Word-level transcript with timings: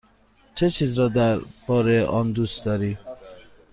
چه 0.55 0.69
چیز 0.69 0.99
را 0.99 1.07
درباره 1.09 2.05
آن 2.05 2.31
دوست 2.31 2.65
داری؟ 2.65 2.97